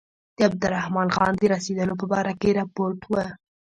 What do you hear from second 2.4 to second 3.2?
رپوټ و.